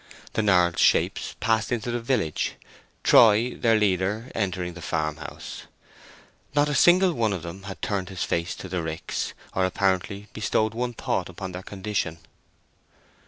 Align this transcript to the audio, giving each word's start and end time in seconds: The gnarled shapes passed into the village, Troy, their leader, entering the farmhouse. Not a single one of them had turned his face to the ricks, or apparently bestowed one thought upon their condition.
The 0.33 0.41
gnarled 0.41 0.79
shapes 0.79 1.35
passed 1.39 1.71
into 1.71 1.91
the 1.91 1.99
village, 2.01 2.53
Troy, 3.03 3.55
their 3.55 3.77
leader, 3.77 4.31
entering 4.33 4.73
the 4.73 4.81
farmhouse. 4.81 5.67
Not 6.55 6.67
a 6.67 6.73
single 6.73 7.13
one 7.13 7.33
of 7.33 7.43
them 7.43 7.61
had 7.69 7.83
turned 7.83 8.09
his 8.09 8.23
face 8.23 8.55
to 8.55 8.67
the 8.67 8.81
ricks, 8.81 9.35
or 9.53 9.63
apparently 9.63 10.27
bestowed 10.33 10.73
one 10.73 10.93
thought 10.93 11.29
upon 11.29 11.51
their 11.51 11.61
condition. 11.61 12.17